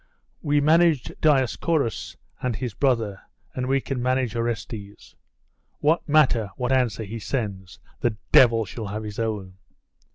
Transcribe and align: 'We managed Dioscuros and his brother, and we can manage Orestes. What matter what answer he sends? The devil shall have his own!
'We 0.41 0.61
managed 0.61 1.13
Dioscuros 1.21 2.15
and 2.41 2.55
his 2.55 2.73
brother, 2.73 3.21
and 3.53 3.67
we 3.67 3.79
can 3.79 4.01
manage 4.01 4.35
Orestes. 4.35 5.15
What 5.77 6.09
matter 6.09 6.49
what 6.57 6.71
answer 6.71 7.03
he 7.03 7.19
sends? 7.19 7.77
The 7.99 8.17
devil 8.31 8.65
shall 8.65 8.87
have 8.87 9.03
his 9.03 9.19
own! 9.19 9.57